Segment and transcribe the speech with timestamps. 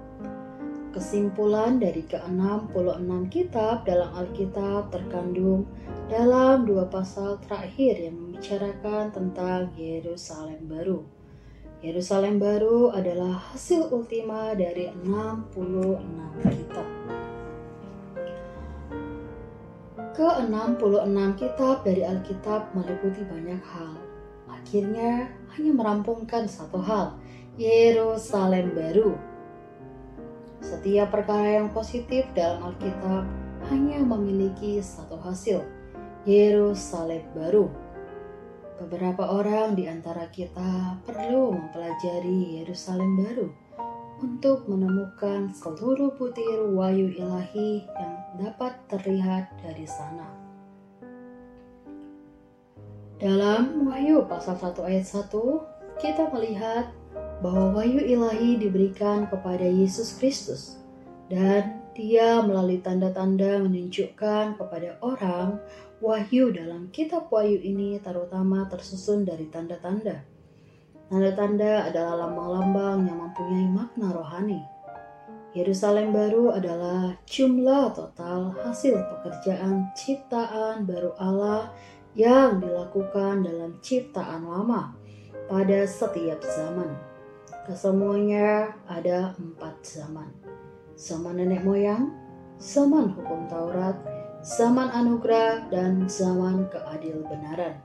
[0.91, 5.63] Kesimpulan dari ke-66 kitab dalam Alkitab terkandung
[6.11, 11.07] dalam dua pasal terakhir yang membicarakan tentang Yerusalem baru.
[11.79, 16.89] Yerusalem baru adalah hasil ultima dari 66 kitab.
[20.19, 23.95] Ke-66 kitab dari Alkitab meliputi banyak hal.
[24.51, 27.15] Akhirnya hanya merampungkan satu hal,
[27.55, 29.30] Yerusalem baru
[30.61, 33.25] setiap perkara yang positif dalam Alkitab
[33.73, 35.65] hanya memiliki satu hasil,
[36.25, 37.69] Yerusalem baru.
[38.81, 43.49] Beberapa orang di antara kita perlu mempelajari Yerusalem baru
[44.21, 50.29] untuk menemukan seluruh butir wahyu ilahi yang dapat terlihat dari sana.
[53.21, 55.29] Dalam Wahyu pasal 1 ayat 1,
[56.01, 56.89] kita melihat
[57.45, 60.81] bahwa wahyu ilahi diberikan kepada Yesus Kristus
[61.29, 65.61] dan dia melalui tanda-tanda menunjukkan kepada orang
[66.01, 70.25] wahyu dalam kitab wahyu ini terutama tersusun dari tanda-tanda.
[71.13, 74.63] Tanda-tanda adalah lambang-lambang yang mempunyai makna rohani.
[75.53, 81.75] Yerusalem baru adalah jumlah total hasil pekerjaan ciptaan baru Allah
[82.15, 85.00] yang dilakukan dalam ciptaan lama
[85.51, 86.95] pada setiap zaman.
[87.67, 90.31] Kesemuanya ada empat zaman.
[90.95, 92.15] Zaman nenek moyang,
[92.63, 93.99] zaman hukum Taurat,
[94.47, 97.83] zaman anugerah, dan zaman keadil benaran.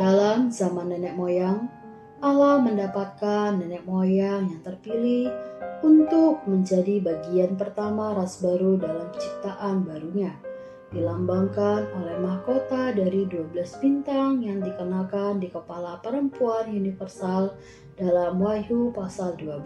[0.00, 1.68] Dalam zaman nenek moyang,
[2.24, 5.28] Allah mendapatkan nenek moyang yang terpilih
[5.84, 10.32] untuk menjadi bagian pertama ras baru dalam ciptaan barunya
[10.96, 13.52] dilambangkan oleh mahkota dari 12
[13.84, 17.52] bintang yang dikenakan di kepala perempuan universal
[18.00, 19.60] dalam Wahyu pasal 12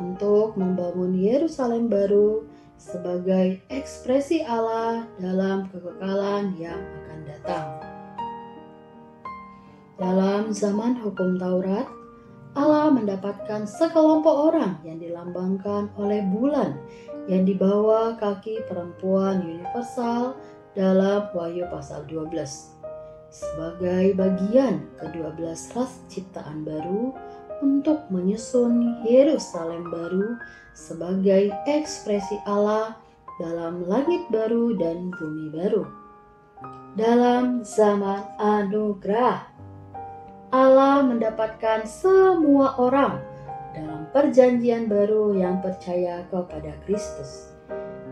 [0.00, 2.48] untuk membangun Yerusalem baru
[2.80, 7.68] sebagai ekspresi Allah dalam kekekalan yang akan datang.
[9.98, 11.90] Dalam zaman hukum Taurat,
[12.54, 16.78] Allah mendapatkan sekelompok orang yang dilambangkan oleh bulan
[17.28, 20.38] yang dibawa kaki perempuan universal
[20.78, 22.38] dalam Wahyu pasal 12
[23.34, 27.10] sebagai bagian ke-12 ras ciptaan baru
[27.58, 30.38] untuk menyusun Yerusalem baru
[30.78, 32.94] sebagai ekspresi Allah
[33.42, 35.82] dalam langit baru dan bumi baru.
[36.94, 39.50] Dalam zaman anugerah,
[40.54, 43.18] Allah mendapatkan semua orang
[43.74, 47.50] dalam perjanjian baru yang percaya kepada Kristus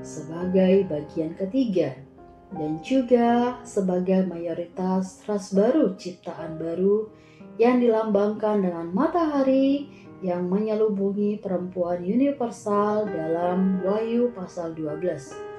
[0.02, 2.05] sebagai bagian ketiga
[2.54, 7.10] dan juga sebagai mayoritas ras baru ciptaan baru
[7.58, 9.90] yang dilambangkan dengan matahari
[10.20, 15.56] yang menyelubungi perempuan universal dalam Wahyu pasal 12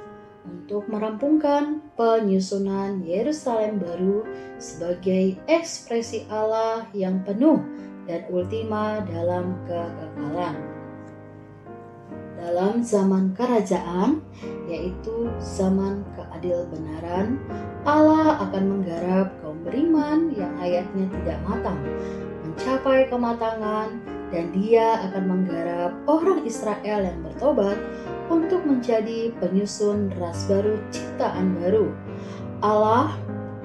[0.47, 4.23] untuk merampungkan penyusunan Yerusalem baru
[4.57, 7.59] sebagai ekspresi Allah yang penuh
[8.07, 10.55] dan ultima dalam kekekalan.
[12.37, 14.23] Dalam zaman kerajaan,
[14.67, 17.39] yaitu zaman keadil benaran,
[17.87, 21.79] Allah akan menggarap kaum beriman yang hayatnya tidak matang,
[22.43, 23.97] mencapai kematangan,
[24.27, 27.79] dan dia akan menggarap orang Israel yang bertobat
[28.27, 31.87] untuk menjadi penyusun ras baru ciptaan baru.
[32.59, 33.15] Allah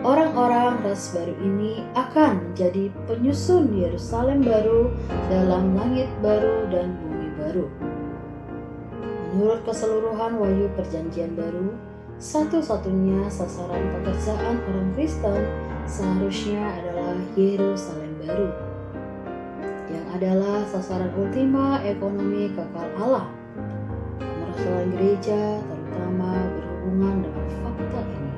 [0.03, 4.91] Orang-orang ras baru ini akan menjadi penyusun Yerusalem baru
[5.31, 7.67] dalam langit baru dan bumi baru.
[9.33, 11.73] Menurut keseluruhan wahyu perjanjian baru,
[12.21, 15.41] satu-satunya sasaran pekerjaan orang Kristen
[15.89, 18.53] seharusnya adalah Yerusalem baru,
[19.89, 23.27] yang adalah sasaran ultima ekonomi kekal Allah.
[24.21, 28.33] Kemerosaan gereja terutama berhubungan dengan fakta ini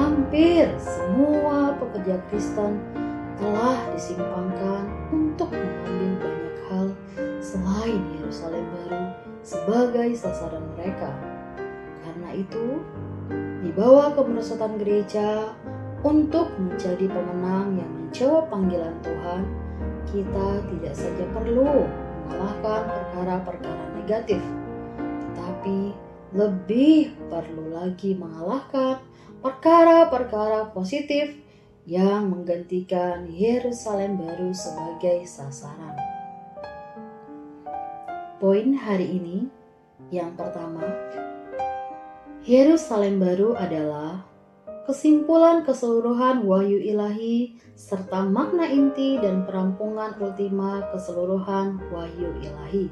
[0.00, 2.80] hampir semua pekerja Kristen
[3.36, 6.86] telah disimpangkan untuk mengambil banyak hal
[7.40, 9.04] selain Yerusalem baru
[9.40, 11.08] sebagai sasaran mereka.
[12.04, 12.84] Karena itu,
[13.64, 15.56] dibawa kemerosotan gereja
[16.04, 19.42] untuk menjadi pemenang yang menjawab panggilan Tuhan,
[20.08, 21.88] kita tidak saja perlu
[22.28, 24.42] mengalahkan perkara-perkara negatif,
[25.00, 25.92] tetapi
[26.30, 29.02] lebih perlu lagi mengalahkan
[29.40, 31.36] perkara-perkara positif
[31.88, 36.09] yang menggantikan Yerusalem baru sebagai sasaran.
[38.40, 39.52] Poin hari ini
[40.08, 40.80] yang pertama,
[42.40, 44.24] Yerusalem baru adalah
[44.88, 52.88] kesimpulan keseluruhan wahyu ilahi serta makna inti dan perampungan ultima keseluruhan wahyu ilahi.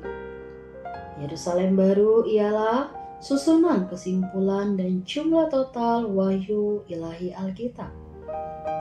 [1.17, 7.89] Yerusalem baru ialah susunan kesimpulan dan jumlah total wahyu ilahi Alkitab.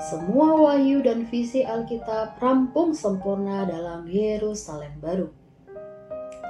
[0.04, 5.47] Semua wahyu dan visi Alkitab rampung sempurna dalam Yerusalem baru.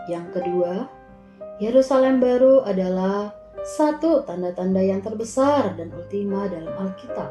[0.07, 0.87] Yang kedua,
[1.59, 3.35] Yerusalem baru adalah
[3.67, 7.27] satu tanda-tanda yang terbesar dan ultima dalam Alkitab.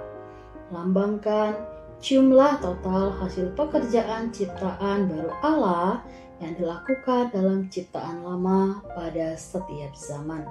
[0.68, 1.56] Lambangkan
[2.04, 6.04] jumlah total hasil pekerjaan ciptaan baru Allah
[6.44, 10.44] yang dilakukan dalam ciptaan lama pada setiap zaman.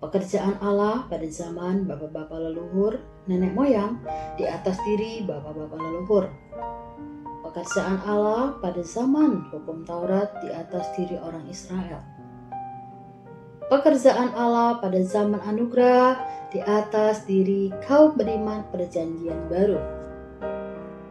[0.00, 4.00] Pekerjaan Allah pada zaman bapak-bapak leluhur, nenek moyang,
[4.40, 6.28] di atas diri bapak-bapak leluhur.
[7.56, 12.04] Pekerjaan Allah pada zaman hukum Taurat di atas diri orang Israel.
[13.72, 16.20] Pekerjaan Allah pada zaman anugerah
[16.52, 19.96] di atas diri kaum beriman perjanjian baru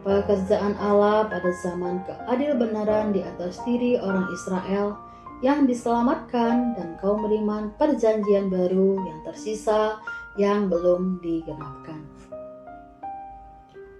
[0.06, 4.94] pekerjaan Allah pada zaman keadil benaran di atas diri orang Israel
[5.42, 9.98] yang diselamatkan dan kaum beriman perjanjian baru yang tersisa
[10.38, 12.06] yang belum digenapkan.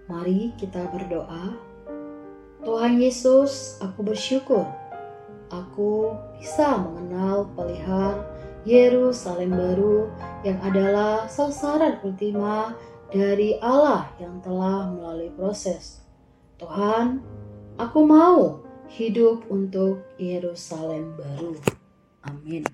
[0.07, 1.76] Mari kita berdoa.
[2.67, 4.67] Tuhan Yesus, aku bersyukur
[5.51, 8.27] aku bisa mengenal pelihar
[8.67, 10.11] Yerusalem baru
[10.43, 12.75] yang adalah sasaran ultima
[13.15, 16.03] dari Allah yang telah melalui proses.
[16.59, 17.23] Tuhan,
[17.79, 21.55] aku mau hidup untuk Yerusalem baru.
[22.27, 22.67] Amin.